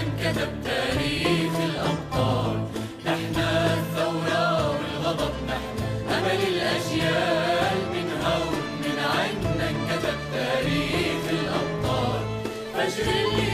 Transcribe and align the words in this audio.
انكتب 0.00 0.50
تاريخ 0.64 1.54
الأبطال. 1.70 2.56
نحن 3.06 3.36
الثورة 3.36 4.70
والغضب 4.70 5.34
نحن 5.48 5.78
أمل 6.16 6.40
الأجيال 6.52 7.78
من 7.94 8.06
هون 8.24 8.54
من 8.82 8.98
عنا 9.14 9.66
انكتب 9.70 10.18
تاريخ 10.34 11.22
الأبطال. 11.30 12.22
فجر 12.74 13.08
اللي 13.24 13.49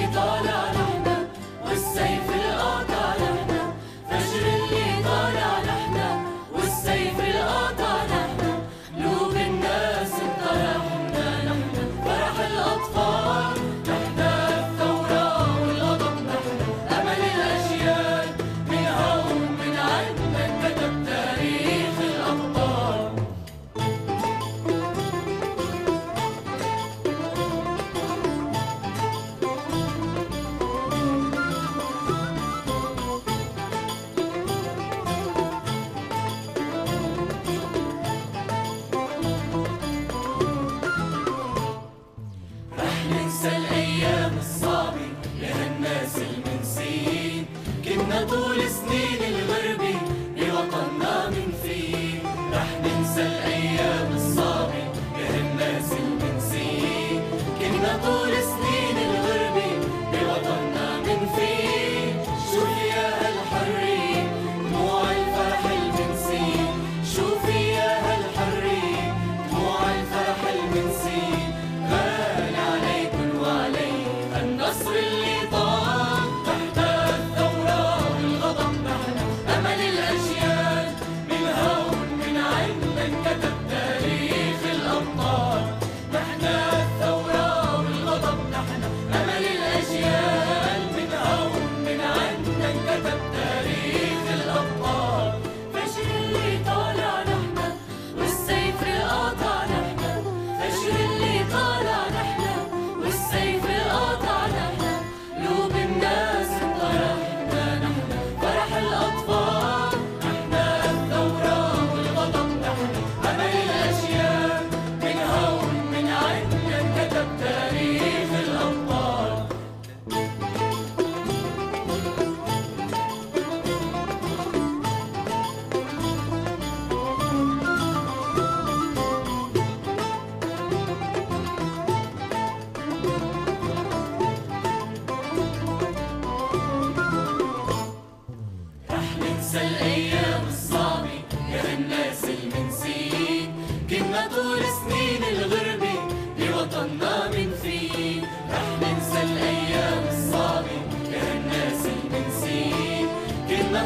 на 57.79 57.99
доле 57.99 58.43
сна. 58.43 58.66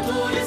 тобою. 0.06 0.39